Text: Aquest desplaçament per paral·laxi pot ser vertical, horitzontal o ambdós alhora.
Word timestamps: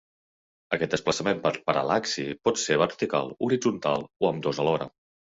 Aquest 0.77 0.93
desplaçament 0.93 1.43
per 1.43 1.51
paral·laxi 1.67 2.25
pot 2.49 2.63
ser 2.63 2.79
vertical, 2.85 3.29
horitzontal 3.49 4.07
o 4.25 4.31
ambdós 4.31 4.63
alhora. 4.65 4.89